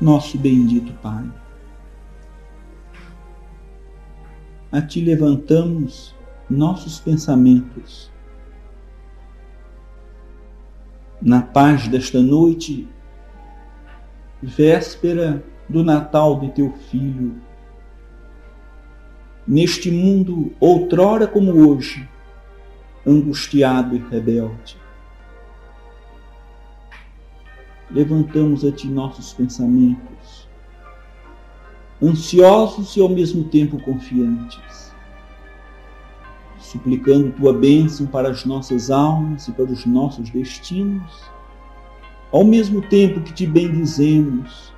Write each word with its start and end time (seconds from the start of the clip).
nosso 0.00 0.38
bendito 0.38 0.92
Pai. 1.02 1.24
A 4.70 4.82
Ti 4.82 5.00
levantamos 5.00 6.14
nossos 6.48 7.00
pensamentos. 7.00 8.10
Na 11.20 11.42
paz 11.42 11.88
desta 11.88 12.20
noite, 12.20 12.88
véspera 14.40 15.42
do 15.68 15.82
Natal 15.82 16.38
de 16.38 16.50
Teu 16.50 16.72
Filho, 16.72 17.40
neste 19.46 19.90
mundo, 19.90 20.52
outrora 20.60 21.26
como 21.26 21.68
hoje, 21.68 22.08
angustiado 23.06 23.96
e 23.96 23.98
rebelde. 23.98 24.76
Levantamos 27.90 28.64
a 28.64 28.72
Ti 28.72 28.88
nossos 28.88 29.32
pensamentos, 29.32 30.48
ansiosos 32.02 32.96
e 32.96 33.00
ao 33.00 33.08
mesmo 33.08 33.44
tempo 33.44 33.80
confiantes, 33.80 34.94
suplicando 36.58 37.32
Tua 37.32 37.52
bênção 37.52 38.06
para 38.06 38.30
as 38.30 38.44
nossas 38.44 38.90
almas 38.90 39.48
e 39.48 39.52
para 39.52 39.64
os 39.64 39.86
nossos 39.86 40.28
destinos, 40.30 41.30
ao 42.30 42.44
mesmo 42.44 42.82
tempo 42.82 43.22
que 43.22 43.32
Te 43.32 43.46
bendizemos 43.46 44.74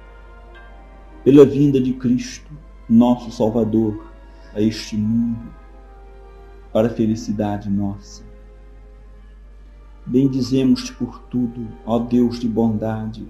pela 1.25 1.45
vinda 1.45 1.81
de 1.81 1.93
Cristo, 1.95 2.51
nosso 2.89 3.31
Salvador, 3.31 4.07
a 4.55 4.61
este 4.61 4.97
mundo 4.97 5.61
para 6.73 6.89
a 6.89 6.91
felicidade 6.91 7.69
nossa. 7.69 8.30
Bendizemos-te 10.11 10.93
por 10.93 11.21
tudo, 11.31 11.69
ó 11.87 11.97
Deus 12.01 12.41
de 12.41 12.49
bondade, 12.49 13.29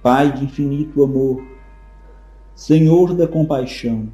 Pai 0.00 0.32
de 0.32 0.44
infinito 0.44 1.02
amor, 1.02 1.44
Senhor 2.54 3.12
da 3.16 3.26
compaixão, 3.26 4.08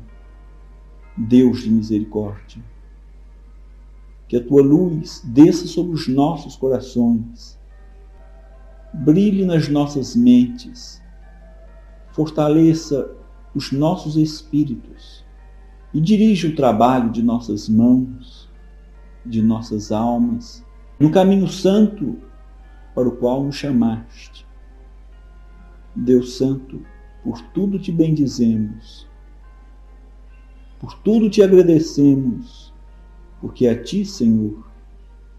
Deus 1.14 1.60
de 1.60 1.70
misericórdia. 1.70 2.62
Que 4.26 4.38
a 4.38 4.42
tua 4.42 4.62
luz 4.62 5.20
desça 5.22 5.66
sobre 5.66 5.92
os 5.92 6.08
nossos 6.08 6.56
corações, 6.56 7.60
brilhe 8.94 9.44
nas 9.44 9.68
nossas 9.68 10.16
mentes, 10.16 11.02
fortaleça 12.12 13.14
os 13.54 13.72
nossos 13.72 14.16
espíritos 14.16 15.22
e 15.92 16.00
dirige 16.00 16.46
o 16.46 16.56
trabalho 16.56 17.10
de 17.10 17.22
nossas 17.22 17.68
mãos, 17.68 18.48
de 19.24 19.42
nossas 19.42 19.92
almas, 19.92 20.66
no 20.98 21.10
caminho 21.10 21.48
santo 21.48 22.16
para 22.94 23.08
o 23.08 23.12
qual 23.12 23.44
nos 23.44 23.56
chamaste. 23.56 24.46
Deus 25.94 26.36
Santo, 26.36 26.80
por 27.24 27.40
tudo 27.52 27.78
te 27.78 27.90
bendizemos, 27.90 29.06
por 30.78 30.94
tudo 31.00 31.28
te 31.28 31.42
agradecemos, 31.42 32.72
porque 33.40 33.66
a 33.66 33.80
ti, 33.80 34.04
Senhor, 34.04 34.64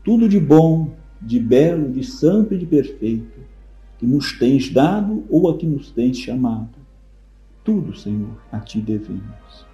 tudo 0.04 0.28
de 0.28 0.40
bom, 0.40 0.94
de 1.22 1.40
belo, 1.40 1.92
de 1.92 2.04
santo 2.04 2.54
e 2.54 2.58
de 2.58 2.66
perfeito, 2.66 3.40
que 3.98 4.06
nos 4.06 4.38
tens 4.38 4.70
dado 4.72 5.26
ou 5.30 5.50
a 5.50 5.58
que 5.58 5.66
nos 5.66 5.92
tens 5.92 6.18
chamado, 6.18 6.70
tudo, 7.64 7.96
Senhor, 7.96 8.38
a 8.52 8.60
ti 8.60 8.82
devemos 8.82 9.70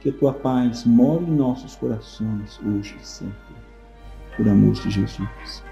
que 0.00 0.08
a 0.08 0.12
tua 0.12 0.32
paz 0.32 0.84
more 0.84 1.22
em 1.24 1.36
nossos 1.36 1.76
corações 1.76 2.58
hoje 2.64 2.96
e 3.00 3.06
sempre. 3.06 3.59
Por 4.36 4.48
amor 4.48 4.72
de 4.72 4.90
Jesus. 4.90 5.64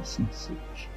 Assim 0.00 0.26
seja. 0.30 0.93